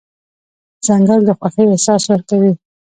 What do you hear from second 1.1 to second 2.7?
د خوښۍ احساس ورکوي.